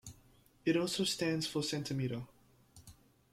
It 0.65 0.75
also 0.77 1.03
stands 1.03 1.45
for 1.45 1.61
centimetre. 1.61 2.23